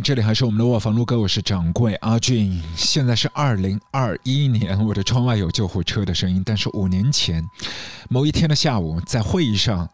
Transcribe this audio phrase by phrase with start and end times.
[0.00, 2.62] 这里还是我们的卧房录歌，我是掌柜阿俊。
[2.76, 6.42] 现在是二零二一年，我的窗外有救护车的声音。
[6.44, 7.44] 但是五年前
[8.08, 9.88] 某一天的下午，在会议上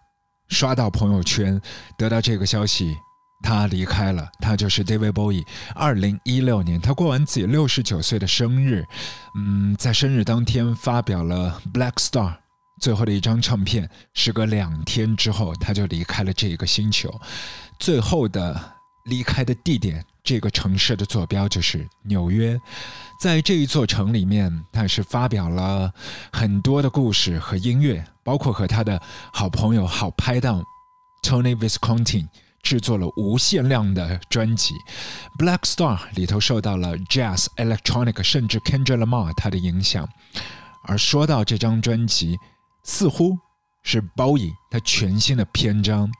[0.49, 1.61] 刷到朋友圈，
[1.99, 2.97] 得到这个消息，
[3.43, 4.29] 他离开了。
[4.41, 5.45] 他就是 David Bowie。
[5.75, 8.85] 二零一六年，他过完自己六十九岁的生日，
[9.37, 12.30] 嗯，在生日当天发表了《Black Star》
[12.80, 13.89] 最后的一张唱片。
[14.14, 17.12] 时隔两天之后，他就离开了这一个星球。
[17.79, 18.80] 最后的。
[19.05, 22.61] 离开的地点，这个城市的坐标就是纽约。
[23.20, 25.93] 在这一座城里面，他是发表了
[26.33, 29.01] 很多的故事和音乐，包括和他的
[29.33, 30.62] 好朋友、好拍档
[31.23, 32.27] Tony Visconti
[32.62, 34.74] 制作了无限量的专辑
[35.38, 40.09] 《Black Star》，里头受到了 Jazz、Electronic，甚至 Kendrick Lamar 他的影响。
[40.85, 42.38] 而说到这张专辑，
[42.85, 43.38] 似乎。
[43.83, 46.11] 是包以他全新的篇章，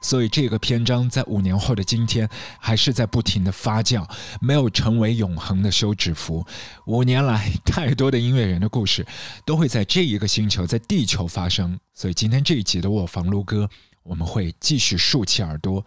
[0.00, 2.28] 所以这个篇章在五年后的今天
[2.58, 4.08] 还是在不停的发酵，
[4.40, 6.46] 没有成为永恒的休止符。
[6.86, 9.04] 五年来，太多的音乐人的故事
[9.44, 11.78] 都会在这一个星球，在地球发生。
[11.94, 13.68] 所以今天这一集的我房撸歌，
[14.02, 15.84] 我们会继续竖起耳朵。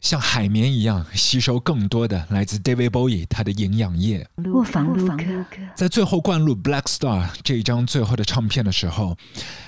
[0.00, 4.26] 像海绵一样吸收更多的来自 David Bowie 他的营养液。
[5.74, 9.16] 在最后灌入《Black Star》这一张最后的唱片的时候，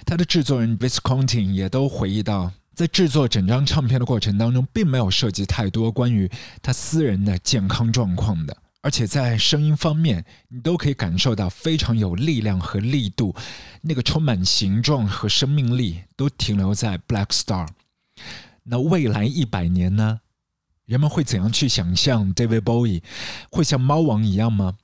[0.07, 6.31] 他的制作人 Visconti 也都回忆到，在制作整张唱片的过程当中，并没有涉及太多关于
[6.63, 13.35] 他私人的健康状况的，而且在声音方面，你都可以感受到非常有力量和力度，
[13.83, 17.67] 那个充满形状和生命力都停留在《Black Star》。
[18.65, 20.21] 那未来一百年呢？
[20.85, 23.03] 人们会怎样去想象 David Bowie
[23.51, 24.77] 会像猫王一样吗？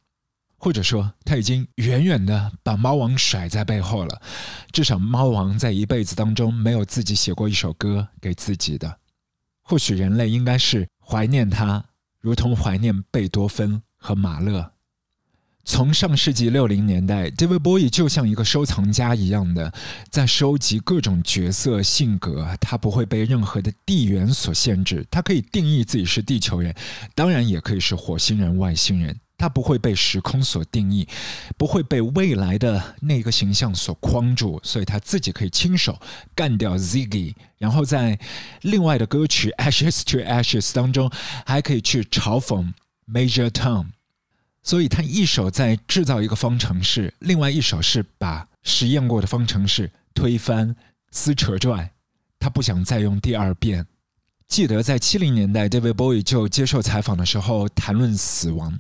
[0.57, 4.21] 或者说他已经远远的把猫王甩在背后了？
[4.73, 8.99] 至少猫王在一辈子当中没有自己写过一首歌给自己的。
[9.63, 11.85] 或许人类应该是怀念他，
[12.21, 14.73] 如同怀念贝多芬和马勒。
[15.69, 19.71] 从上世纪六零年代，David Bowie 就像一个收藏家一样的，
[20.11, 22.49] 在收集各种角色性格。
[22.59, 26.75] 他不会被任何的地缘所限制，他可以定义自己是地球人，
[27.15, 29.15] 当然也可以是火星人、外星人。
[29.37, 31.07] 他不会被时空所定义，
[31.59, 36.01] 不会被未来的那个形象所框住，所以他自己可以亲手
[36.35, 38.19] 干掉 Ziggy，然后在
[38.63, 41.11] 另外的歌曲《Ashes to Ashes》当中，
[41.45, 42.73] 还可以去嘲讽
[43.07, 43.89] Major Tom。
[44.63, 50.75] 所以他一手在制造一个方程式，另外一手是把实验过的方程式推翻、
[51.11, 51.93] 撕扯拽。
[52.39, 53.87] 他不想再用第二遍。
[54.47, 58.79] 记得在七零年代，David Bowie 就接受采访的时候谈论死亡，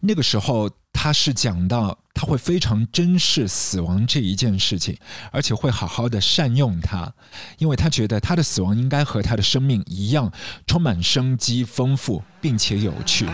[0.00, 4.96] 那个时候他是讲到他会非常珍视死亡这一件事情，
[5.32, 7.12] 而且会好好的善用它，
[7.58, 10.32] 因为他觉得他的死亡应该和他的生命一样，
[10.68, 13.26] 充满生机、丰富并且有趣。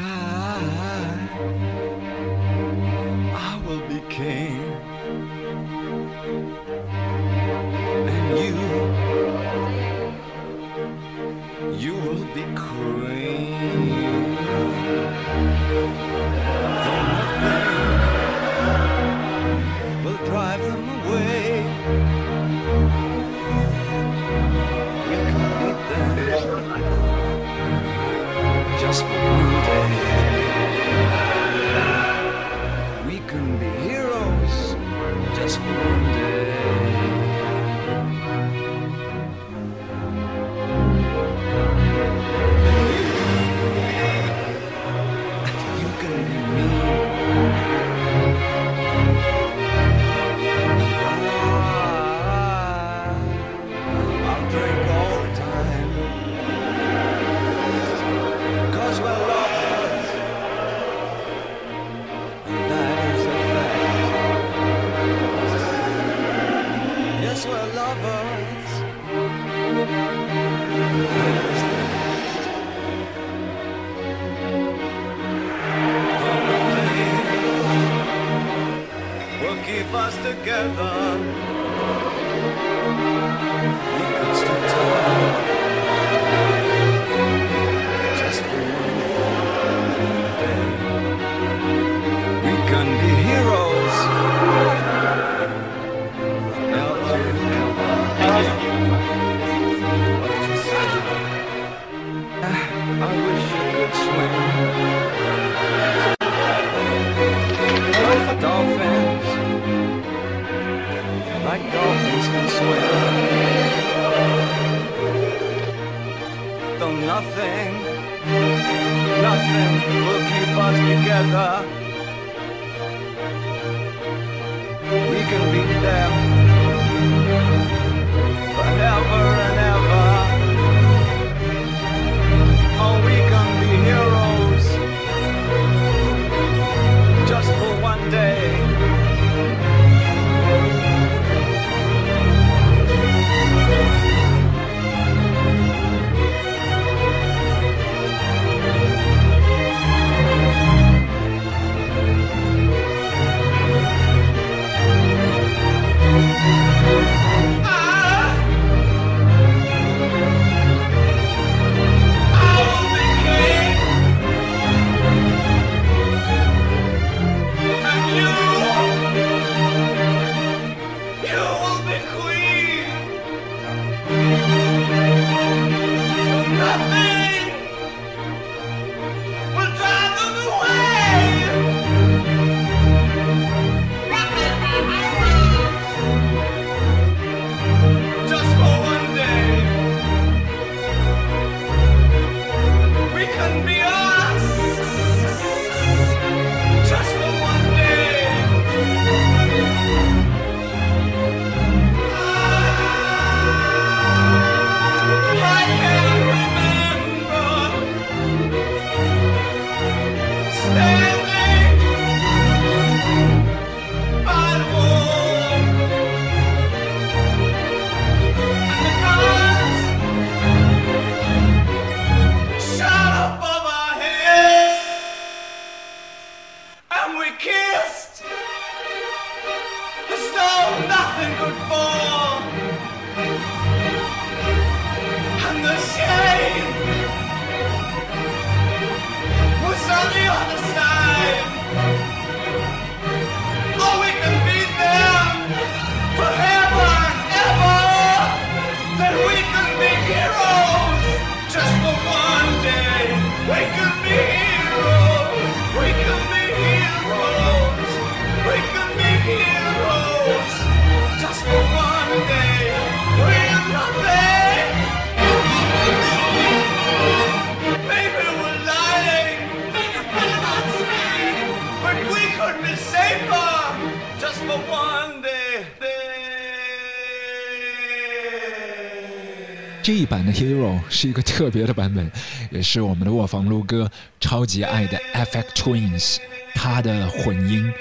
[280.34, 282.10] Hero 是一个特别的版本，
[282.50, 283.88] 也是我们的卧房撸哥
[284.18, 286.16] 超级爱的 FX Twins，
[286.54, 287.72] 他的混音，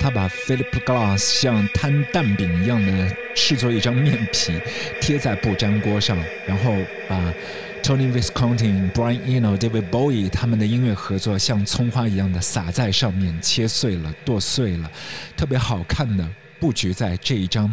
[0.00, 4.60] 他把 Philip Glass 像摊蛋饼一样的制作一张面皮，
[5.00, 6.74] 贴在不粘锅上，然后
[7.08, 7.32] 把
[7.80, 14.90] Tony Visconti、Brian Eno、David Bowie 他们的音乐合作像葱花一样的撒在上面，切碎了、剁碎了，
[15.36, 16.28] 特别好看的
[16.58, 17.72] 布局在这一张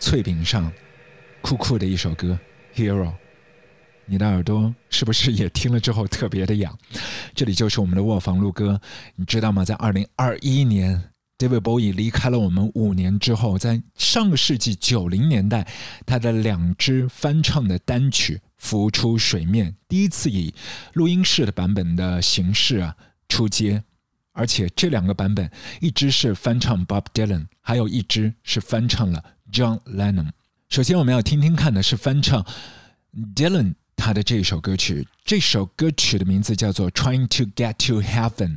[0.00, 0.70] 脆饼上，
[1.40, 2.36] 酷酷的一首歌。
[2.74, 3.12] Hero，
[4.06, 6.76] 你的耳朵是不是也听了之后特别的痒？
[7.34, 8.80] 这里就是我们的卧房录歌，
[9.16, 9.64] 你知道吗？
[9.64, 15.66] 在二零二一年，David Bowie 离开了我们五年之后，在上个世纪九零年代，
[16.04, 20.52] 他的两支翻唱的单曲浮出水面，第一次以
[20.92, 22.94] 录音室的版本的形式啊
[23.28, 23.82] 出街，
[24.32, 25.50] 而且这两个版本，
[25.80, 30.30] 一支是翻唱 Bob Dylan，还有一支是翻唱了 John Lennon。
[30.68, 32.44] 首先，我们要听听看的是翻唱
[33.34, 35.06] Dylan 他的这首歌曲。
[35.24, 38.54] 这首歌曲的名字叫做《Trying to Get to Heaven》。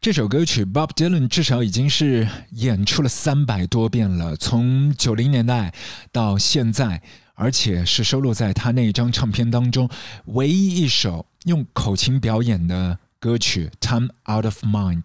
[0.00, 5.72] 这首歌曲 Bob Dylan 至少已经是演出了三百多遍了，从九零年代
[6.10, 7.00] 到现在，
[7.34, 9.88] 而且是收录在他那一张唱片当中
[10.26, 15.02] 唯一一首用口琴表演的歌曲《Time Out of Mind》。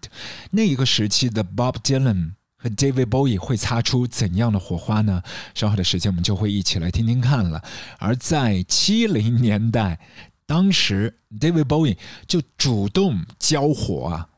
[0.50, 2.32] 那一个时期的 Bob Dylan。
[2.60, 5.22] 和 David Bowie 会擦出怎样的火花呢？
[5.54, 7.62] 稍后的时间我们就会一起来听听看了。
[7.98, 10.00] 而在七零年代，
[10.44, 11.96] 当时 David Bowie
[12.26, 14.28] 就主动交火啊，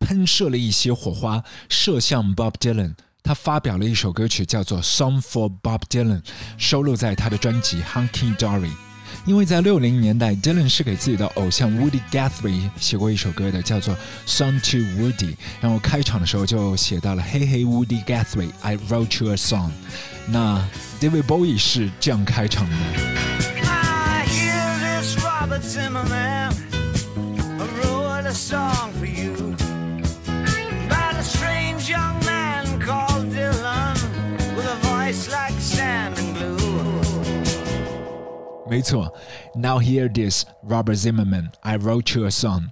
[0.00, 2.94] 喷射了一些火花射向 Bob Dylan。
[3.22, 6.22] 他发表了一首歌曲叫做《Song for Bob Dylan》，
[6.56, 8.70] 收录在他的专辑《Hunky Dory》。
[9.28, 13.94] 因为在六零年代，Dylan 是给自己的偶像 Woody Guthrie 写过一首歌的，叫做
[14.26, 15.12] 《Song to Woody》。
[15.60, 19.68] 然后开场的时候就写到了 “Hey Hey Woody Guthrie, I wrote you a song”。
[20.28, 20.66] 那
[20.98, 22.76] David Bowie 是这样开场的。
[23.66, 25.14] I hear this
[38.68, 39.12] 没错
[39.54, 42.70] ，Now hear this, Robert Zimmerman, I wrote you a song.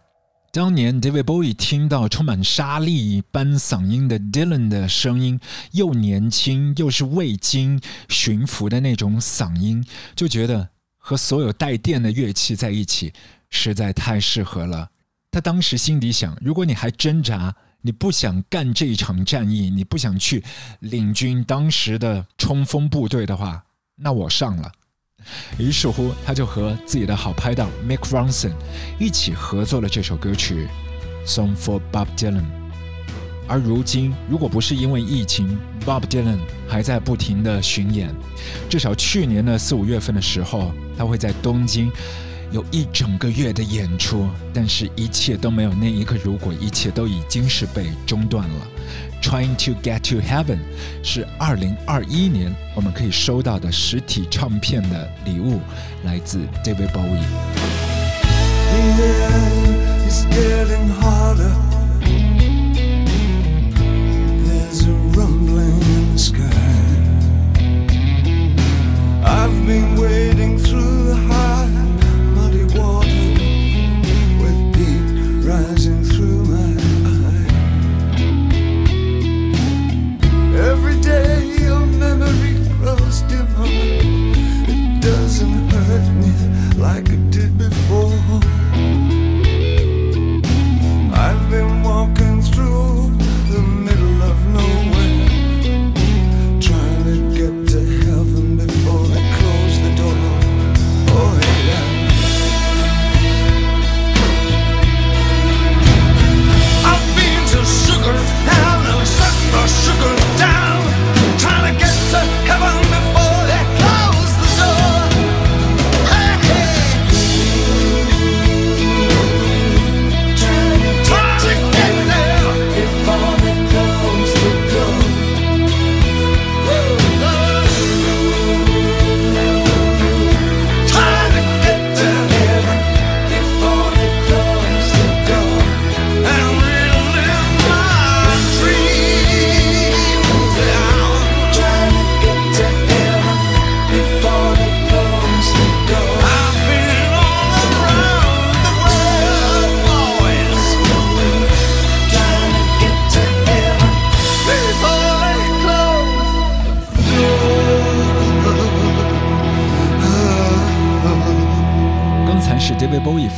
[0.53, 5.41] 当年 David Bowie 听到充满沙粒般嗓音的 Dylan 的声音，
[5.73, 9.85] 又年轻又是未经驯服的那种嗓音，
[10.15, 13.13] 就觉得和所有带电的乐器在一起
[13.51, 14.91] 实在太适合了。
[15.31, 20.43] 他当时心底想：如果你还挣扎，你不想干这一场战役，你不想去
[20.81, 23.65] 领军当时的冲锋部队的话，
[23.97, 24.73] 那我上了。
[25.59, 28.53] 于是乎，他就和自己的好拍档 Mick Ronson
[28.99, 30.69] 一起合作了这首歌曲
[31.29, 32.41] 《Song for Bob Dylan》。
[33.49, 38.13] 而如今，如果不是因为疫情，Bob Dylan 还在不停的巡演。
[38.69, 41.89] 至少去年的四五月份的时候，他会在东京
[42.51, 44.29] 有一整个月的演出。
[44.53, 48.67] 但是，一切都没有那一个如果，一切都已经是被中断了。
[49.26, 50.60] Trying to get to heaven
[51.04, 55.62] 是二零二一年我们可以收到的实体唱片的礼物，
[56.04, 57.22] 来自 David Bowie。
[58.72, 61.54] The air is getting harder.
[64.46, 66.42] There's a rumbling in the sky.
[69.24, 70.55] I've been wading
[86.77, 87.36] like it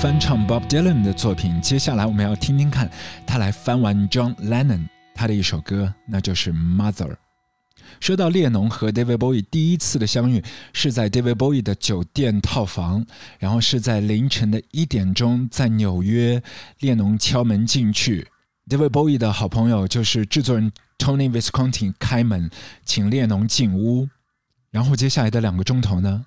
[0.00, 2.88] 翻唱 Bob Dylan 的作品，接下来我们要听听看
[3.26, 7.08] 他来翻完 John Lennon 他的一首歌，那就是《Mother》。
[7.98, 10.40] 说到列侬和 David Bowie 第一次的相遇，
[10.72, 13.04] 是在 David Bowie 的酒店套房，
[13.40, 16.40] 然后是在凌晨的一点钟，在纽约，
[16.78, 18.28] 列侬敲门进去
[18.68, 22.48] ，David Bowie 的好朋友就是制作人 Tony Visconti 开门，
[22.84, 24.08] 请列侬进屋，
[24.70, 26.24] 然后接下来的两个钟头呢？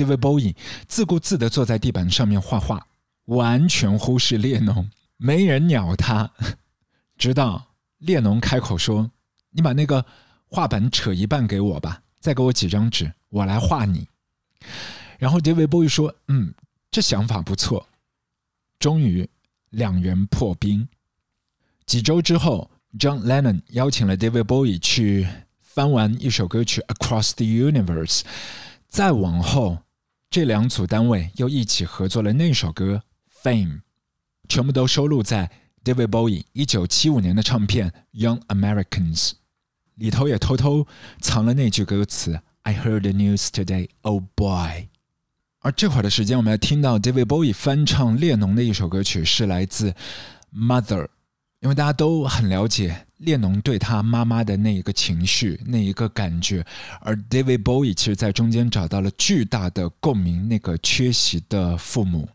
[0.00, 0.54] ，David Bowie
[0.86, 2.82] 自顾自地坐在地板上面画画，
[3.26, 6.30] 完全忽视列侬，没人鸟他，
[7.18, 9.10] 直到列侬开口说
[9.52, 10.04] ：“你把那个
[10.46, 14.08] 画板扯一半给我吧，再给我几张纸，我来画你。”
[15.18, 16.54] 然后 David Bowie 说：“嗯，
[16.90, 17.86] 这想法不错。”
[18.80, 19.28] 终于，
[19.68, 20.88] 两人破冰。
[21.84, 25.28] 几周之后，John Lennon 邀请了 David Bowie 去
[25.58, 28.20] 翻完一首歌曲《Across the Universe》。
[28.88, 29.78] 再往后，
[30.30, 33.02] 这两组单位又一起合作了那首歌
[33.44, 33.78] 《Fame》，
[34.48, 35.50] 全部都收录在
[35.82, 39.30] David Bowie 一九七五年的唱片《Young Americans》
[39.96, 40.86] 里头，也偷偷
[41.20, 44.86] 藏了那句歌词：“I heard the news today, oh boy。”
[45.58, 49.90] 而这会儿的时间，我们要听到 David Bowie 翻唱列侬的一首歌曲，是来自
[50.54, 51.06] 《Mother》，
[51.58, 56.64] 因为大家都很了解列侬对他妈妈的那一个情绪、那一个感觉，
[57.00, 62.28] 而 David Bowie 其实在中间找到了巨大的共鸣，那个缺席的父母。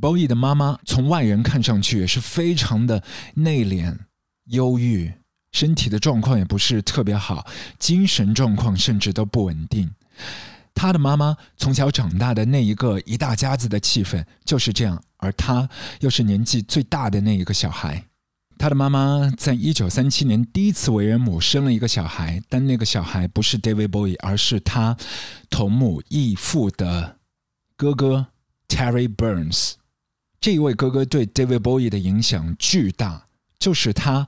[0.00, 3.02] Bowie 的妈妈从外人看上去也是非常的
[3.34, 3.96] 内敛、
[4.44, 5.10] 忧郁，
[5.52, 7.46] 身体的状况也不是特别好，
[7.78, 9.90] 精神状况甚至都不稳定。
[10.74, 15.66] 他的妈妈从小长大的那一个一大家子的气氛就是这样，而他
[16.00, 18.04] 又是年纪最大的那一个小孩。
[18.58, 24.96] 他的妈妈在一九三七年第一次为人母，生了一个小孩，但那个小孩不是 David Bowie，而是他
[25.48, 27.16] 同母异父的
[27.76, 28.26] 哥哥
[28.68, 29.74] Terry Burns。
[30.40, 33.26] 这一位哥哥对 David Bowie 的影响巨大，
[33.58, 34.26] 就是他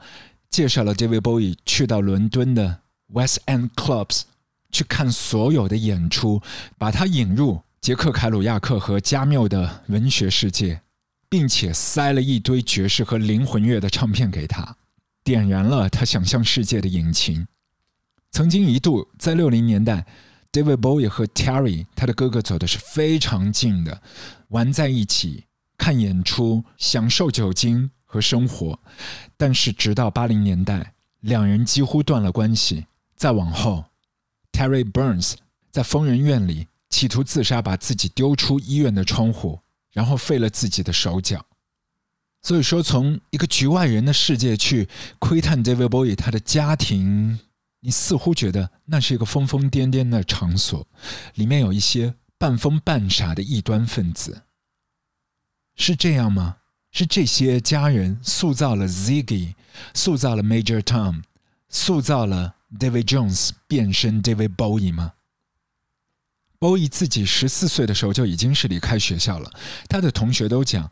[0.48, 4.22] 介绍了 David Bowie 去到伦敦的 West End Clubs
[4.70, 6.40] 去看所有的演出，
[6.78, 10.80] 把他引入杰克·凯鲁亚克和加缪的文学世界。
[11.30, 14.76] 并且塞了一堆爵士和灵魂乐的唱片给他，
[15.22, 17.46] 点燃了他想象世界的引擎。
[18.32, 20.04] 曾经一度在六零年代
[20.52, 24.02] ，David Bowie 和 Terry 他的哥哥走的是非常近的，
[24.48, 25.44] 玩在一起，
[25.78, 28.78] 看演出，享受酒精和生活。
[29.36, 32.86] 但是直到八零年代，两人几乎断了关系。
[33.16, 33.84] 再往后
[34.50, 35.34] ，Terry Burns
[35.70, 39.60] 在疯人院里企图自杀，把自己丢出医院的窗户。
[39.92, 41.44] 然后废了自己的手脚，
[42.42, 47.38] 所以说从一个局外人的世界去窥探 David Bowie 他的家庭，
[47.80, 50.86] 你似乎觉得那是一个疯疯癫癫的场所，
[51.34, 54.42] 里面有一些半疯半傻的异端分子，
[55.76, 56.58] 是这样吗？
[56.92, 59.54] 是这些家人塑造了 Ziggy，
[59.94, 61.22] 塑造了 Major Tom，
[61.68, 65.12] 塑造了 David Jones 变身 David Bowie 吗？
[66.60, 69.50] ？Bowie 自己十四岁的时候就已经是离开学校了。
[69.88, 70.88] 他的同学都讲，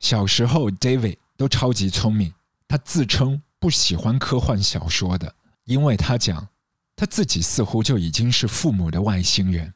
[0.00, 2.34] 小时候 David 都超级聪明。
[2.68, 6.48] 他自称不喜欢科幻小说的，因为他讲
[6.96, 9.72] 他自己似乎就已经是父母的外星人。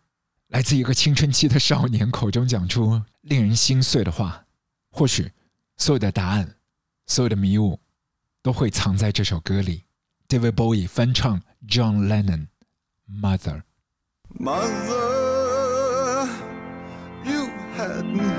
[0.49, 4.45] 来自一个青春期的少年口中讲出令人心碎的话，
[4.91, 5.31] 或许
[5.77, 6.57] 所有的答案，
[7.07, 7.79] 所有的迷雾，
[8.43, 9.85] 都会藏在这首歌里。
[10.29, 12.47] David Bowie 翻唱 John Lennon
[13.09, 13.63] Mother。
[14.39, 15.06] Mother,
[18.17, 18.33] me,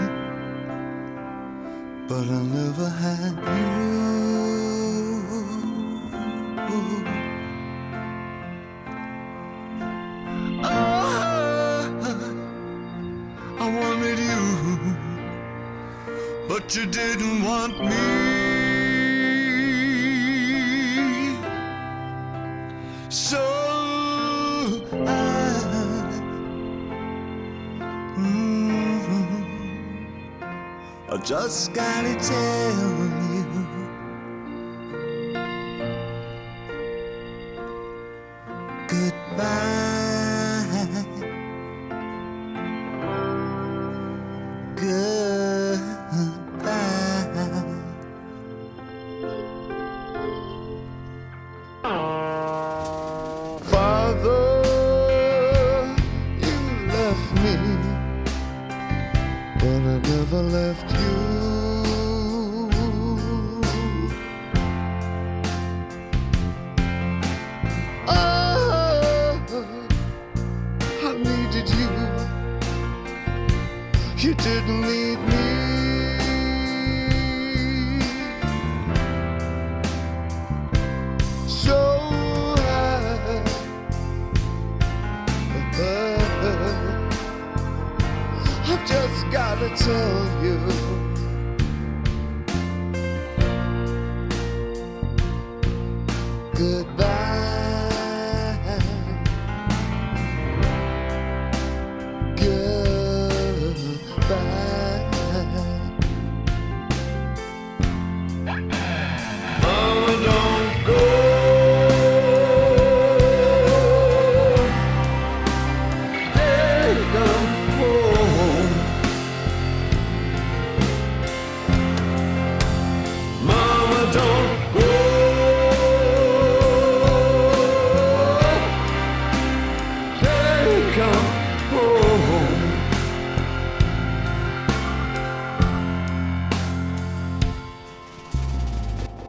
[2.07, 3.77] but I never had you.
[10.63, 11.89] Ah,
[13.59, 14.45] I wanted you,
[16.47, 18.05] but you didn't want me.
[23.09, 23.66] So
[31.17, 33.36] I just gotta tell you.
[74.57, 75.36] should lead me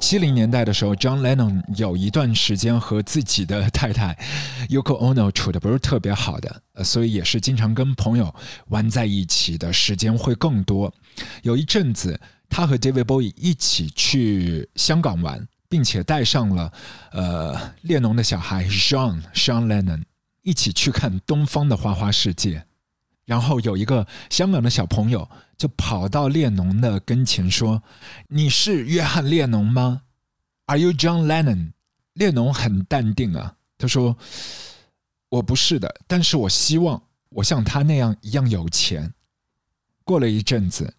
[0.09, 4.17] 七零年代的时候，John Lennon 有一段时间和自己的太太
[4.71, 8.35] Yoko Ono 处的不是特别好的，所以也是经常跟朋友
[8.69, 10.91] 玩在一起的时间会更多。
[11.43, 12.19] 有一阵子，
[12.49, 16.73] 他和 David Bowie 一起去香港玩，并且带上了
[17.13, 20.05] 呃列侬的小孩 Sean Sean Lennon
[20.41, 22.65] 一起去看东方的花花世界。
[23.27, 27.83] 然后有一个香港的小朋友就跑到列侬的跟前说
[28.29, 30.03] ：“你是约翰列侬吗
[30.67, 31.73] ？Are you John Lennon？”
[32.15, 34.17] 列侬很淡定啊，他说
[35.29, 39.13] ：“我不是的，但是我希望我像他那样一样有钱。”
[40.05, 40.95] 过了一阵子，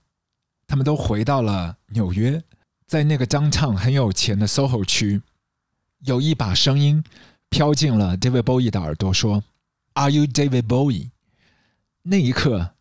[0.67, 2.43] 他们都回到了纽约，
[2.85, 5.21] 在那个 downtown 很有钱的 SOHO 区，
[5.99, 7.03] 有一把声音
[7.49, 9.43] 飘进了 David Bowie 的耳朵，说
[9.93, 11.09] ：“Are you David Bowie？”
[12.03, 12.75] 那一刻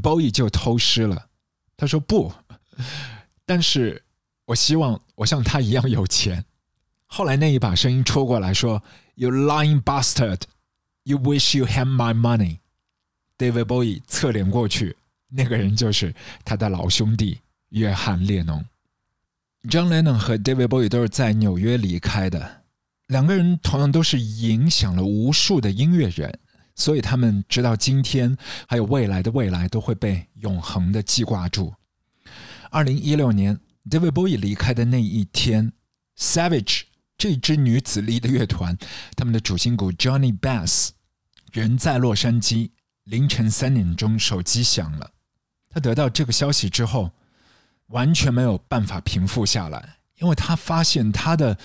[0.00, 1.26] ，Bowie 就偷师了。
[1.76, 2.32] 他说：“不，
[3.44, 4.02] 但是
[4.46, 6.44] 我希望我像他一样有钱。”
[7.06, 8.82] 后来那一把声音戳过来说
[9.14, 10.40] ：“You lying bastard!
[11.02, 12.58] You wish you had my money。”
[13.36, 14.96] David Bowie 侧脸过去，
[15.28, 18.64] 那个人就是他的老兄弟约翰列侬。
[19.64, 22.62] John Lennon 和 David Bowie 都是在纽约离开的，
[23.08, 26.38] 两个人同样都是影响了无数的音乐人，
[26.82, 31.72] 所以他们直到今天还有未来的未来都会被永恒的记挂住。
[32.70, 35.72] 二零一六年，David Bowie 离开的那一天
[36.18, 36.82] ，Savage
[37.16, 38.76] 这支女子力的乐团，
[39.14, 40.88] 他们的主心骨 Johnny Bass
[41.52, 42.70] 人在洛杉矶，
[43.04, 45.12] 凌晨三点钟手机响了，
[45.70, 47.12] 他得到这个消息之后。
[47.88, 51.58] 完全没有办法平复下来，因为他发现他的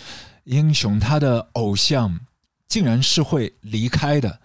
[0.44, 2.20] 英雄、他的偶像
[2.68, 4.42] 竟然是会离开的，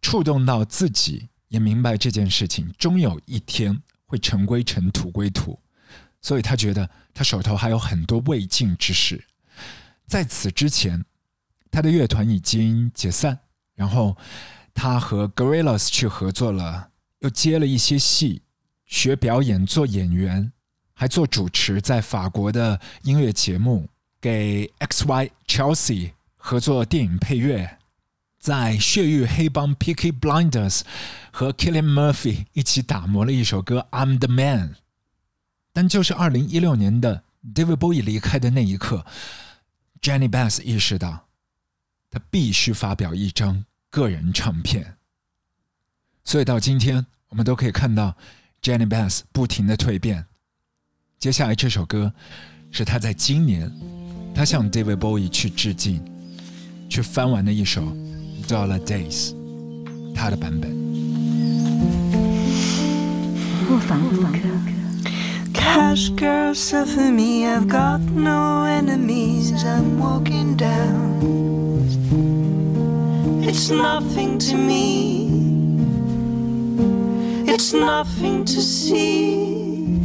[0.00, 5.58] 触动到自己，也明白这件事情终有一天会尘归尘、土归土，
[6.20, 9.24] 所以他觉得他手头还有很多未尽之事。
[10.06, 11.04] 在此之前，
[11.70, 13.38] 他的乐团已经解散，
[13.74, 14.16] 然后
[14.74, 18.42] 他和 Gorillas 去合作了，又接了一些戏，
[18.86, 20.52] 学表演，做演员。
[20.92, 23.88] 还做主持，在法国的音乐节目
[24.20, 27.78] 给 X Y Chelsea 合作电影配乐，
[28.40, 30.80] 在血域黑帮 Peaky Blinders
[31.30, 34.76] 和 Killian Murphy 一起打磨了一首歌 I'm the Man。
[35.74, 37.22] 但就是二零一六年的
[37.54, 39.04] David Bowie 离开的那一刻
[40.00, 41.26] ，Jenny Bass 意识到，
[42.10, 44.96] 他必须发表一张个人唱片。
[46.24, 48.16] 所以到今天，我们都可以看到
[48.62, 50.24] Jenny Bass 不停的蜕变。
[51.18, 52.12] 接下来这首歌
[52.72, 53.70] 是他在今年，
[54.34, 56.02] 他向 David Bowie 去致敬，
[56.88, 57.82] 去翻完的一首
[58.49, 59.33] 《Dollar Days》，
[60.13, 60.71] 他的版本。
[63.69, 64.39] 莫凡不可。
[65.53, 69.51] Cash girl, suffer me, I've got no enemies.
[69.65, 71.15] I'm walking down.
[73.41, 75.27] It's nothing to me,
[77.45, 79.97] it's nothing to see.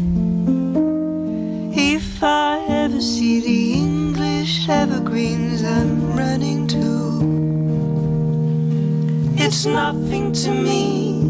[1.73, 7.14] If I ever see the English evergreens I'm running to,
[9.46, 11.22] it's nothing to me.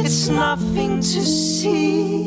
[0.00, 2.24] It's nothing to see.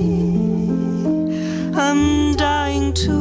[1.74, 3.18] I'm dying to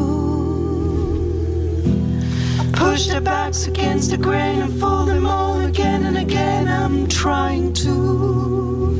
[2.75, 6.69] push their backs against the grain and fold them all again and again.
[6.69, 8.91] I'm trying to.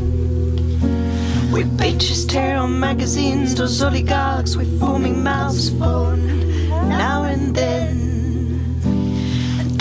[1.53, 6.25] We bitches tear on magazines, those oligarchs with foaming mouths phone
[6.89, 8.12] now and then.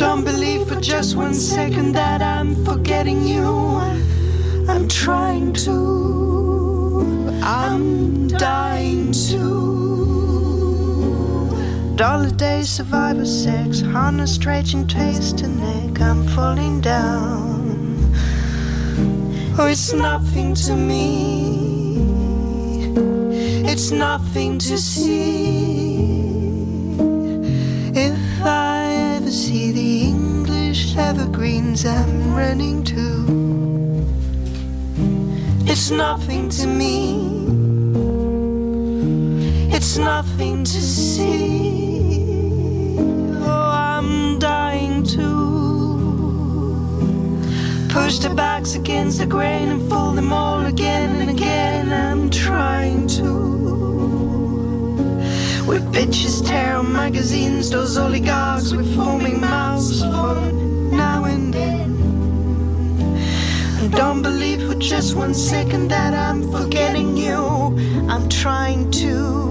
[0.01, 3.45] Don't believe for just one second that I'm forgetting you.
[4.67, 7.29] I'm trying to.
[7.43, 9.45] I'm dying to.
[11.95, 16.01] Dollar day survivor sex, harness stretching taste to neck.
[16.01, 18.11] I'm falling down.
[19.59, 22.07] Oh, it's nothing to me.
[23.71, 26.10] It's nothing to see.
[29.51, 33.03] See the English evergreens I'm running to.
[35.69, 36.95] It's nothing to me.
[39.75, 42.95] It's nothing to see.
[43.43, 45.27] Oh, I'm dying to
[47.89, 52.10] push the backs against the grain and fold them all again and again.
[55.71, 60.35] With bitches tear on magazines, those oligarchs with foaming mouths for
[60.91, 61.95] now and then.
[63.79, 67.37] And don't believe for just one second that I'm forgetting you.
[68.09, 69.50] I'm trying to.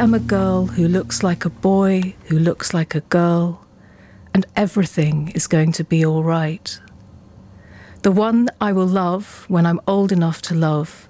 [0.00, 3.66] Am a girl who looks like a boy who looks like a girl,
[4.32, 6.80] and everything is going to be all right.
[8.00, 11.06] The one I will love when I'm old enough to love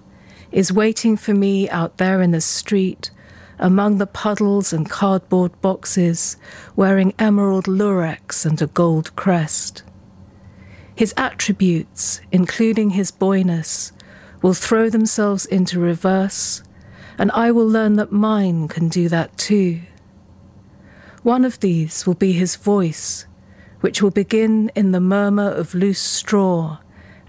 [0.51, 3.13] is waiting for me out there in the street
[3.61, 6.37] among the puddles and cardboard boxes,
[6.75, 9.85] wearing emerald lurex and a gold crest.
[10.97, 13.93] His attributes, including his boyness,
[14.43, 16.65] will throw themselves into reverse,
[17.21, 19.83] and I will learn that mine can do that too.
[21.23, 23.27] One of these will be his voice,
[23.83, 26.79] which will begin in the murmur of loose straw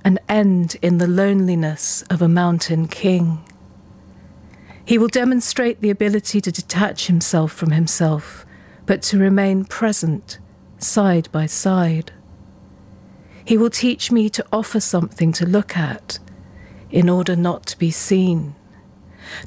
[0.06, 3.44] and end in the loneliness of a mountain king.
[4.86, 8.46] He will demonstrate the ability to detach himself from himself,
[8.86, 10.40] but to remain present,
[10.78, 12.14] side by side.
[13.44, 16.18] He will teach me to offer something to look at
[16.90, 18.56] in order not to be seen.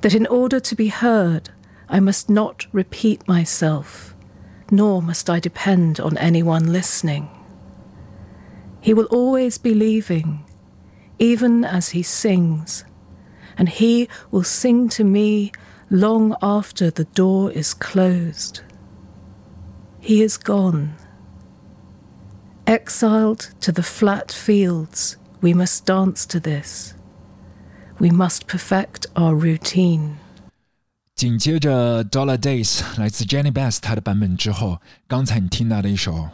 [0.00, 1.50] That in order to be heard,
[1.88, 4.14] I must not repeat myself,
[4.70, 7.28] nor must I depend on anyone listening.
[8.80, 10.44] He will always be leaving,
[11.18, 12.84] even as he sings,
[13.56, 15.52] and he will sing to me
[15.90, 18.62] long after the door is closed.
[20.00, 20.96] He is gone.
[22.66, 26.94] Exiled to the flat fields, we must dance to this.
[27.97, 30.15] We must perfect our routine.
[31.15, 36.29] 紧接着《Dollar Days》来自 Jenny Best 她的版本之后，刚才你听到的一首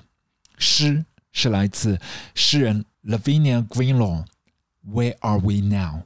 [0.58, 2.00] 诗是来自
[2.36, 6.00] 诗人 Lavinia Greenlaw，《Where Are We Now》。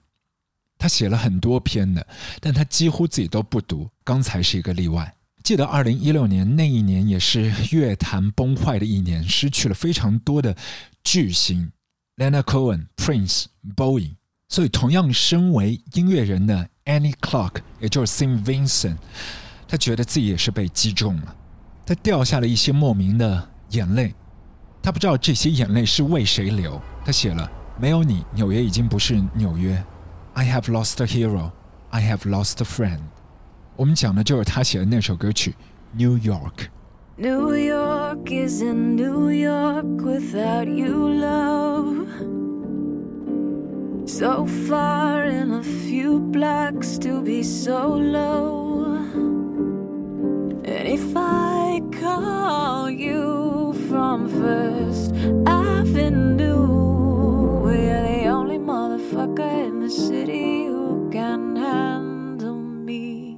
[0.78, 2.08] 他写了很多篇的，
[2.40, 5.14] 但他几乎自己都不读，刚才是一个例外。
[5.44, 10.56] 记得二零一六年那一年也是乐坛崩坏的一年，失去了非常多的
[11.04, 11.70] 巨星，
[12.16, 14.16] Leonard Cohen、Prince、Bowie。
[14.49, 18.97] 所以，同样身为音乐人的 Annie Clark，也就是 Sim Vincent，
[19.67, 21.35] 他觉得自己也是被击中了，
[21.85, 24.15] 他掉下了一些莫名的眼泪。
[24.83, 26.81] 他不知道这些眼泪是为谁流。
[27.05, 29.83] 他写了：“没有你，纽约已经不是纽约。
[30.35, 31.51] I have lost a hero,
[31.91, 33.01] I have lost a friend。”
[33.77, 35.53] 我们讲的就是他写的那首歌曲
[35.99, 36.53] 《New York》。
[37.17, 42.44] New York isn't New York without you, love.
[44.06, 48.98] So far in a few blocks to be so low.
[50.64, 55.14] And if I call you from First
[55.46, 56.68] Avenue,
[57.64, 63.38] we're the only motherfucker in the city who can handle me.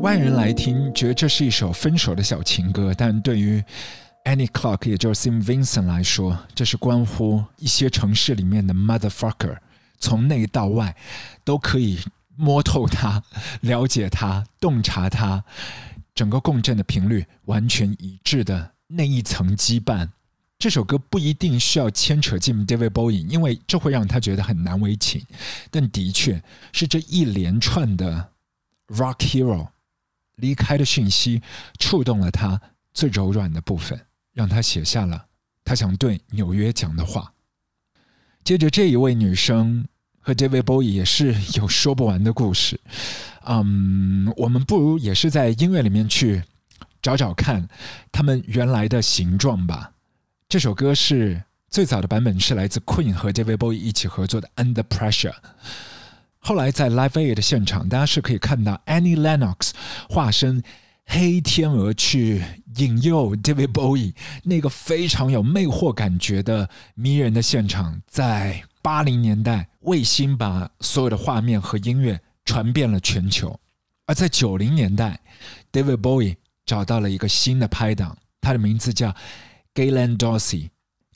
[0.00, 3.62] 外人来听，觉得这是一首分手的小情歌，但对于
[4.27, 9.57] Annie Clark，也就是 Sim Vincent 来说，这是关乎一些城市里面的 motherfucker，
[9.99, 10.93] 从内到外
[11.45, 11.97] 都可以
[12.35, 13.23] 摸透它、
[13.61, 15.41] 了解它、洞察它，
[16.13, 20.09] 整个共振的频率完全一致的那一层羁绊。
[20.59, 25.25] 这首歌不一定需要牵扯进 David Bowie，因为这会让他觉得很难为情，
[25.71, 28.31] 但的确是这一连串的
[28.87, 29.69] Rock Hero
[30.35, 31.41] 离开的讯息
[31.79, 32.59] 触动了他
[32.93, 33.97] 最柔软的部分，
[34.37, 35.25] 让他写下了
[35.65, 37.33] 他想对纽约讲的话。
[38.43, 39.83] 接着，这一位女生
[40.19, 42.79] 和 David Bowie 也是有说不完的故事。
[43.45, 46.43] 嗯，我们不如也是在音乐里面去
[47.01, 47.67] 找找看
[48.11, 49.93] 他们原来的形状吧。
[50.47, 55.31] 这首歌是最早的版本是来自 Queen 和 David Bowie 一起合作的《Under Pressure》。
[56.37, 59.71] 后来在 Live Aid 的现场，大家是可以看到 Annie Lennox
[60.07, 60.61] 化身
[61.09, 62.43] 黑天鹅去
[62.75, 73.57] 引诱 David Bowie 那个非常有魅惑感觉的迷人的现场，在八零年代，卫星把所有的画面和音乐传遍了全球。
[74.05, 75.19] 而在九零年代
[75.71, 79.15] ，David Bowie 找到了一个新的拍档，他的名字叫
[79.73, 80.69] Galen Dorsey。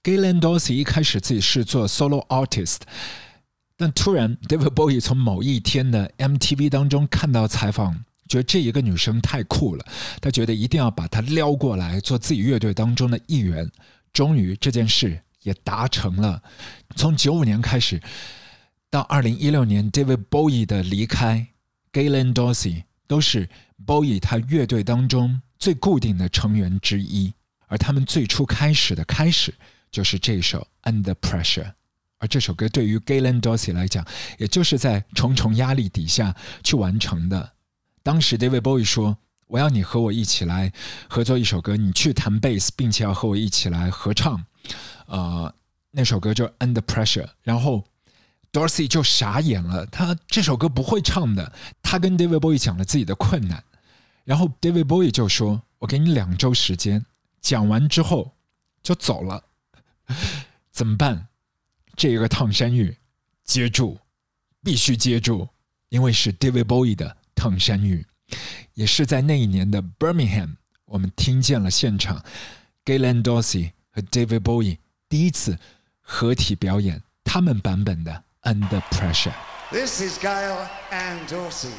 [0.04, 2.77] Galen Dorsey 一开始自己是做 solo artist，
[3.77, 9.85] 但突然 David Bowie 从某一天的 MTV 当中看到采访，觉得这一个女生太酷了，
[10.21, 13.69] 他觉得一定要把她撩过来做自己乐队当中的一员。
[14.13, 16.41] 终于这件事也达成了。
[16.95, 18.01] 从九五年开始
[18.89, 21.47] 到二零一六年，David Bowie 的离开
[21.91, 23.49] ，Galen Dorsey 都是
[23.85, 27.33] Bowie 他乐队当中最固定的成员之一。
[27.67, 29.53] 而他们最初开始的开始
[29.91, 31.63] 就是这首《Under Pressure》，
[32.19, 34.05] 而这首歌对于 Galen Dorsey 来讲，
[34.37, 37.51] 也就是在重重压力底下去完成的。
[38.03, 40.71] 当时 david bowie 说我要你和我一起来
[41.09, 44.45] 合作一首歌你去弹贝斯并且要和我一起来合唱。
[45.07, 45.53] 呃
[45.91, 47.83] 那首歌就 under pressure 然后
[48.53, 51.51] dorothy 就傻眼了她这首歌不会唱的
[51.83, 53.63] 她跟 david bowie 讲了自己的困难。
[54.23, 57.05] 然后 david bowie 就说我给你两周时间
[57.41, 58.31] 讲完之后
[58.81, 59.43] 就走了。
[60.71, 61.27] 怎么办？
[61.95, 62.97] 这一个烫山芋
[63.43, 63.99] 接住
[64.63, 65.47] 必须接住
[65.89, 68.06] 因为是 david bowie 的唐山雨。
[68.75, 72.23] 也是在那一年的 Birmingham，我们听见了现场
[72.86, 74.77] Galen Dorsey 和 David Bowie
[75.10, 75.58] 第一次
[76.01, 79.34] 合体表演他们版本的 Under Pressure。
[79.71, 81.73] This is Gail and Dorsey.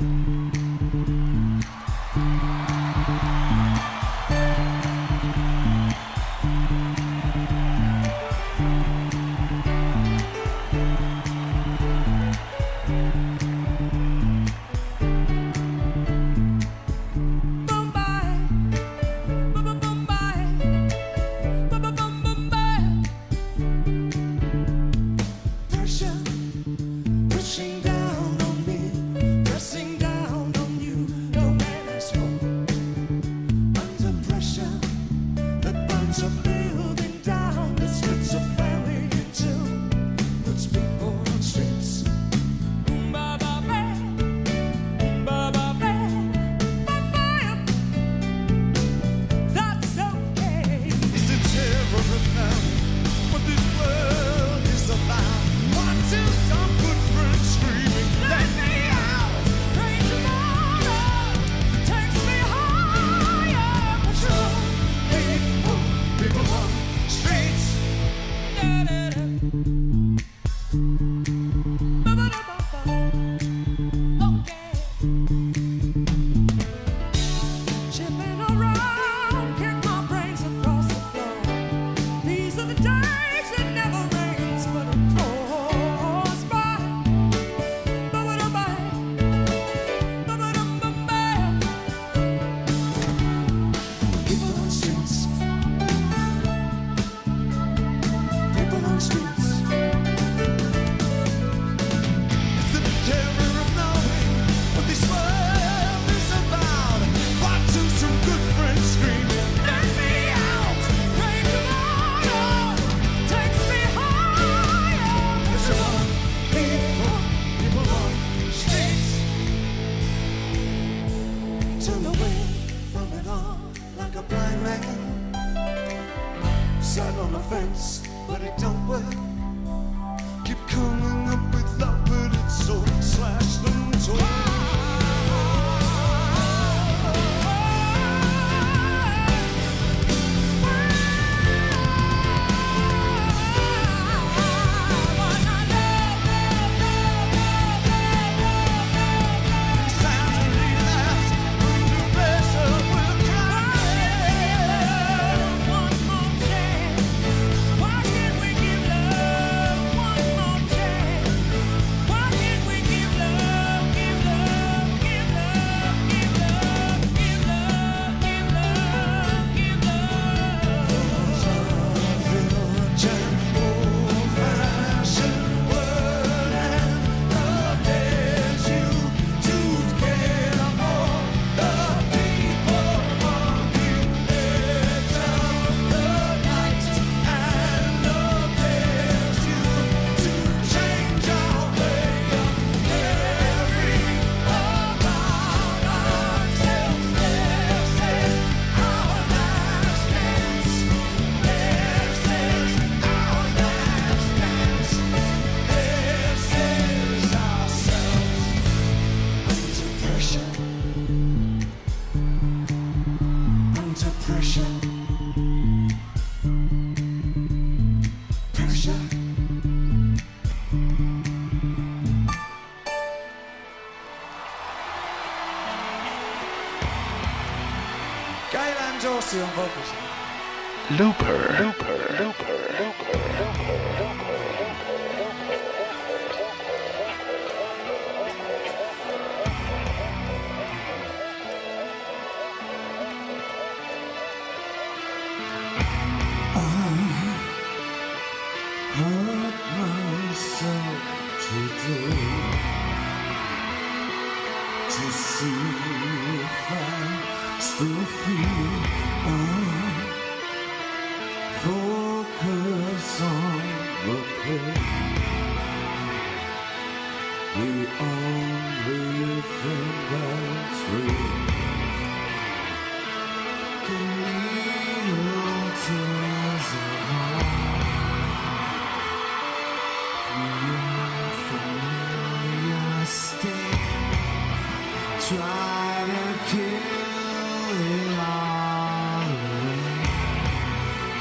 [0.00, 0.45] Mm-hmm.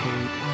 [0.05, 0.44] Group.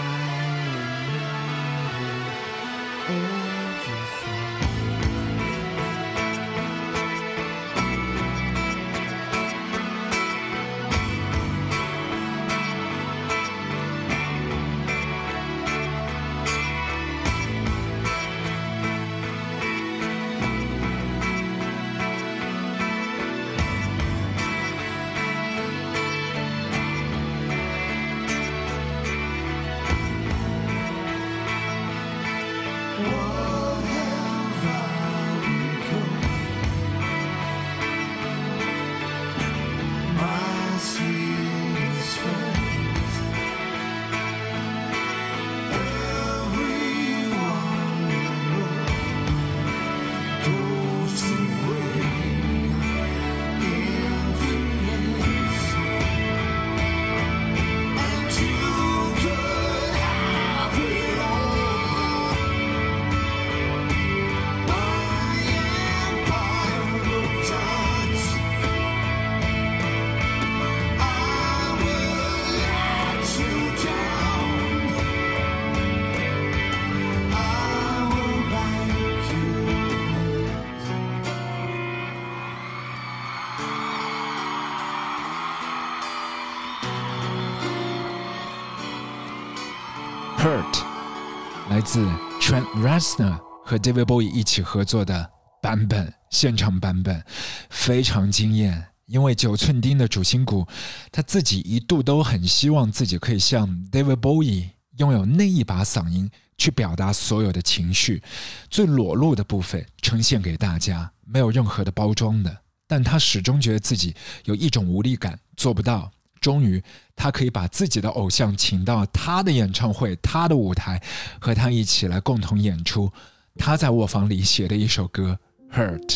[92.81, 95.29] Trent Reznor 和 David Bowie 一起合作的
[95.61, 97.23] 版本，现场版本
[97.69, 98.87] 非常惊艳。
[99.05, 100.65] 因为九寸钉的主心骨，
[101.11, 108.23] 他自己一度都很希望自己可以像 David Bowie 拥有那一把嗓音，去表达所有的情绪，
[108.69, 112.57] 最裸露的部分呈现给大家，没有任何的包装的。
[112.87, 114.15] 但他始终觉得自己
[114.45, 116.11] 有一种无力感，做不到。
[116.41, 116.83] 终于，
[117.15, 121.01] 他可以把自己的偶像请到他的演唱会、他的舞台，
[121.39, 123.09] 和他一起来共同演出
[123.55, 125.37] 他在卧房里写的一首歌
[125.77, 126.07] 《Hurt》，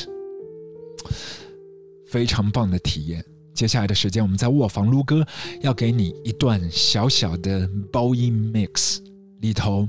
[2.10, 3.24] 非常棒的体验。
[3.54, 5.26] 接下来的时间，我们在卧房撸歌，
[5.62, 8.98] 要给你一段小小的 Bowie mix，
[9.40, 9.88] 里头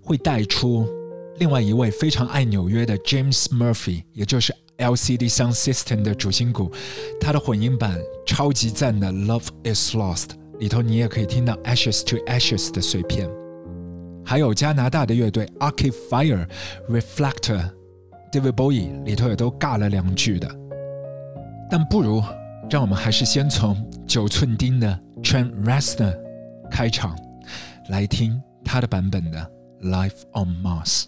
[0.00, 0.86] 会带出
[1.38, 6.70] 另外一位非常爱纽约的 James Murphy，也就是 LCD Sound System 的主心骨，
[7.20, 10.26] 他的混音版超级赞的《Love Is Lost》
[10.58, 13.28] 里头，你也可以听到 Ashes to Ashes 的碎片，
[14.24, 16.46] 还有加拿大的乐队 Arcade Fire、
[16.88, 17.70] Reflector、
[18.32, 20.48] David Bowie 里头也都尬了两句的。
[21.70, 22.22] 但不如
[22.70, 26.16] 让我们还是先从九寸钉的 Trent Reznor
[26.70, 27.16] 开场，
[27.88, 29.50] 来听他的版本的
[29.88, 31.02] 《Life on Mars》。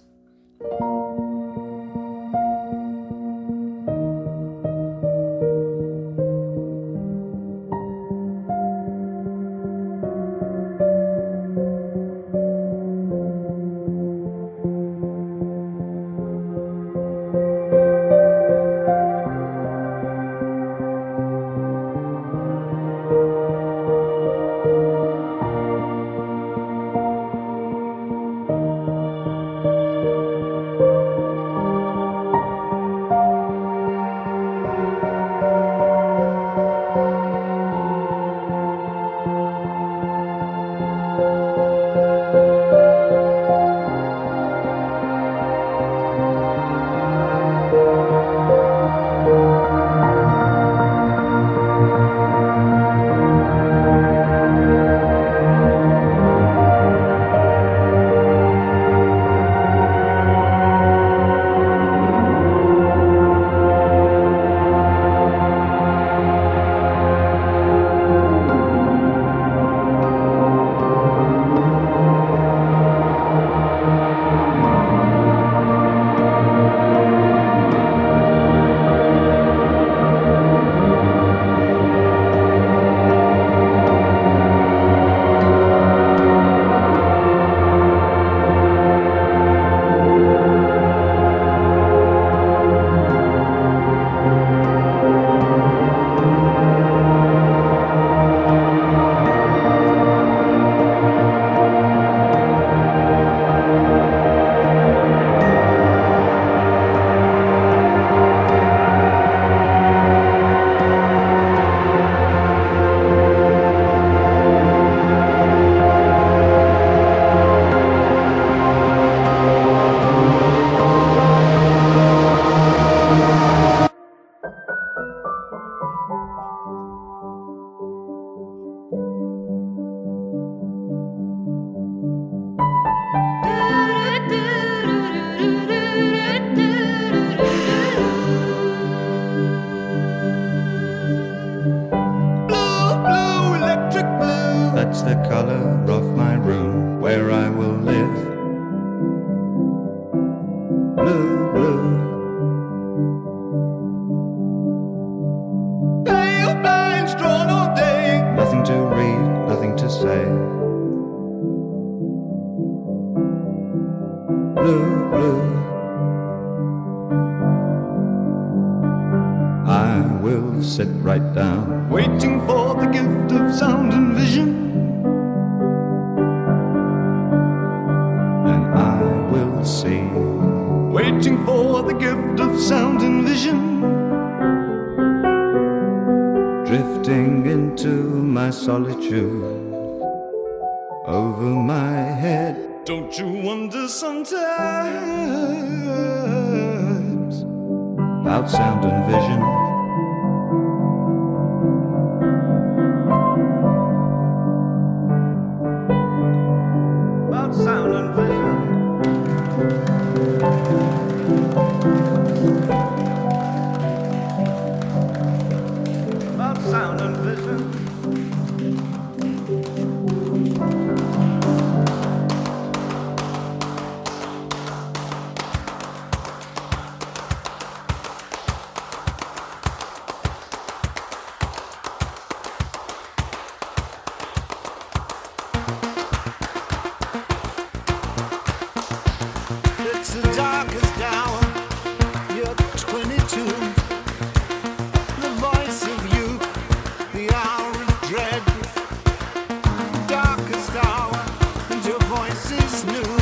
[252.77, 253.17] is new.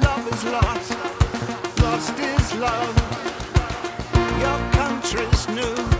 [0.00, 0.96] Love is lost.
[1.82, 2.96] Lost is love.
[4.40, 5.93] Your country's new.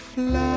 [0.00, 0.49] Fly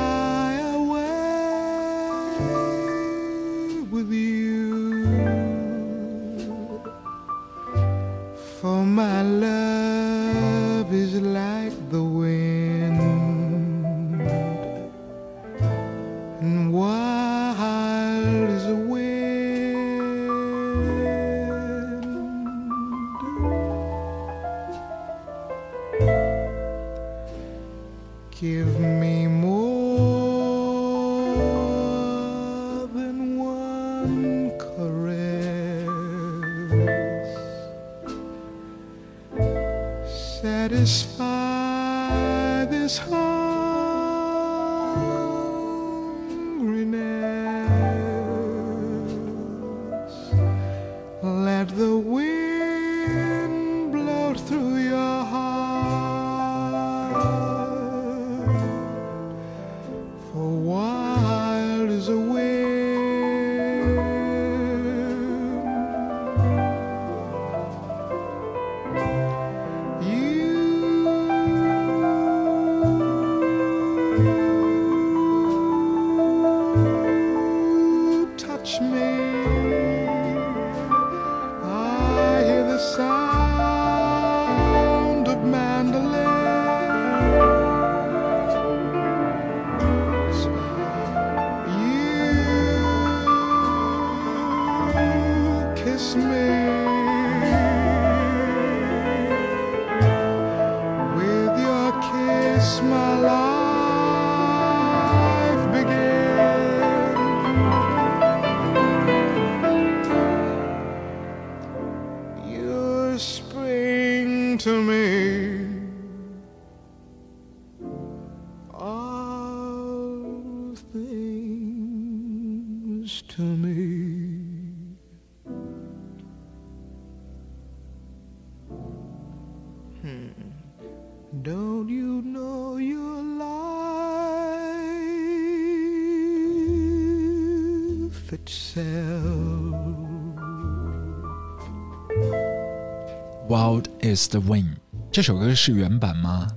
[144.13, 144.75] Is the Wind
[145.11, 146.47] 这首歌是原版吗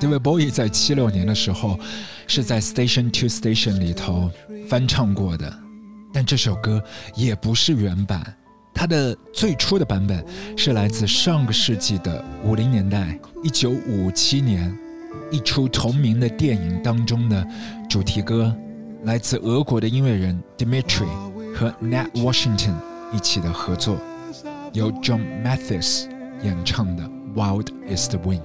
[0.00, 1.78] ？David Bowie 在七六年的时候
[2.26, 4.28] 是在 Station to Station 里头
[4.68, 5.52] 翻唱过的，
[6.12, 6.82] 但这首歌
[7.14, 8.34] 也不是原版，
[8.74, 10.24] 它的最初的版本
[10.56, 14.76] 是来自上个世纪的五零年代，一九五七年
[15.30, 17.46] 一出同名的电影当中的
[17.88, 18.52] 主题歌，
[19.04, 21.06] 来自俄国的音乐人 Dmitry
[21.54, 22.74] 和 Nat Washington
[23.12, 23.96] 一起的合作，
[24.72, 26.06] 由 John Mathis
[26.42, 27.02] 演唱的
[27.34, 28.38] 《Wild Is the Wind》。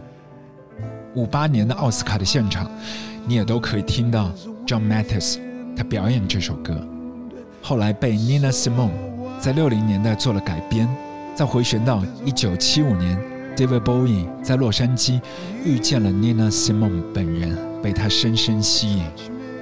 [1.14, 2.70] 五八年的奥斯卡的现场，
[3.28, 4.32] 你也都可以听到
[4.66, 5.40] John Mathis
[5.76, 6.76] 他表演这首歌。
[7.62, 8.92] 后来被 Nina Simone
[9.40, 10.88] 在六零年代做了改编，
[11.36, 13.18] 再回旋到一九七五年
[13.56, 15.20] ，David Bowie 在洛杉矶
[15.64, 19.04] 遇见了 Nina Simone 本人，被她深深吸引，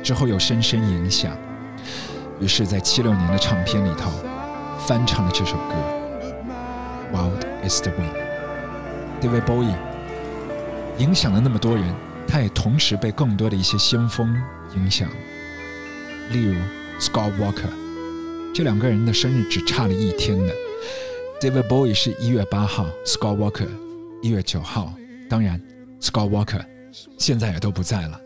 [0.04, 1.32] 之后又深深影响，
[2.40, 4.12] 于是，在七六年的唱片里头
[4.86, 5.74] 翻唱了这首歌
[7.16, 8.14] 《Wild Is the Wind》。
[9.22, 9.76] David Bowie
[10.98, 11.94] 影响了那么多人，
[12.28, 14.36] 他也同时被更多的一些先锋
[14.76, 15.10] 影响，
[16.32, 16.56] 例如
[17.00, 17.70] Scott Walker，
[18.54, 20.54] 这两个人的生日只差了一天的。
[21.42, 23.68] David Bowie 是一月八号，Scott Walker
[24.22, 24.94] 一月九号。
[25.30, 25.62] 当然
[26.02, 26.66] ，Scott Walker
[27.18, 28.20] 现在也都不在了。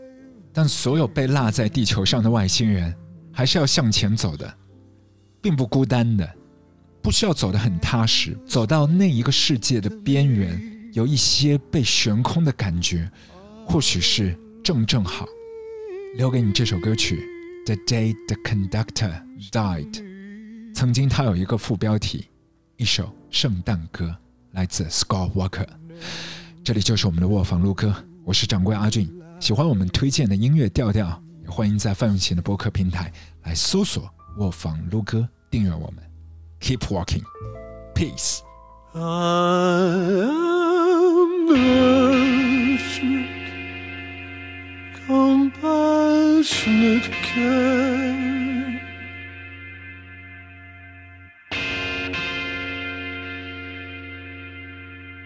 [0.52, 2.94] 但所有被落在地球上的外星人，
[3.32, 4.52] 还是要向前走的，
[5.40, 6.28] 并不孤单的，
[7.04, 10.58] 不需要走得很踏实，走到那一个世界的边缘，
[10.94, 13.10] 有一些被悬空的感觉，
[13.66, 14.34] 或许是
[14.64, 15.26] 正正好。
[16.16, 17.22] 留给你这首歌曲
[17.66, 19.92] 《The Day the Conductor Died》，
[20.74, 22.24] 曾经它有一个副标题，
[22.78, 24.16] 一首圣诞歌，
[24.52, 25.66] 来自 Scott Walker。
[26.64, 27.94] 这里就是我们的卧房录歌，
[28.24, 29.12] 我是掌柜阿俊。
[29.40, 36.13] 喜欢我们推荐的音乐调调，也欢迎在范永贤的播客平台来搜索“卧房撸歌”，订阅我们。
[36.64, 37.26] Keep walking,
[37.94, 38.42] peace.
[45.06, 48.80] Compassionate care.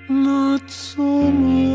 [0.08, 1.67] Not so much,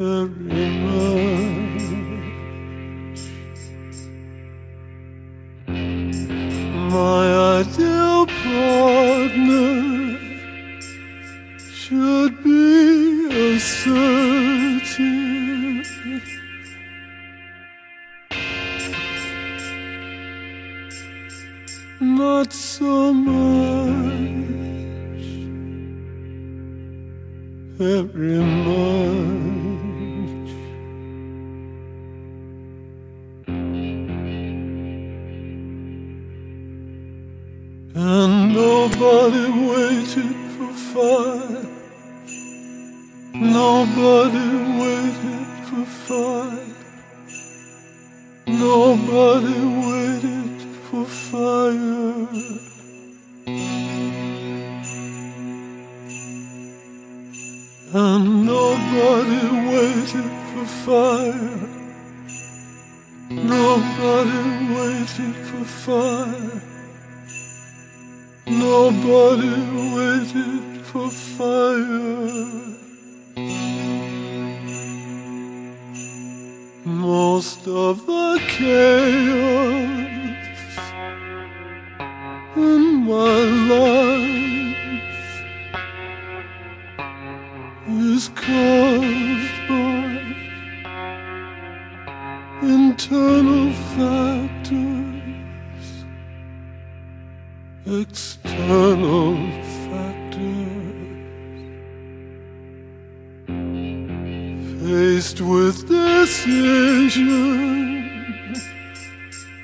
[0.00, 0.99] river.
[104.82, 107.28] Faced with decision,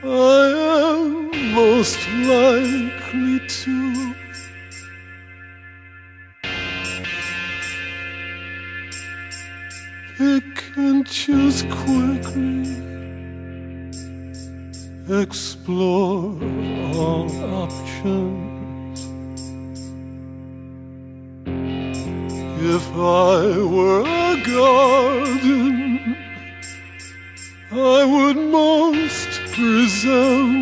[0.05, 0.43] I
[0.85, 4.15] am most likely to.
[10.19, 12.77] Pick and choose quickly
[15.09, 16.37] explore
[16.95, 17.31] all
[17.63, 19.01] options.
[22.59, 24.16] If I were
[24.57, 26.17] garden,
[27.71, 30.56] I would most resemble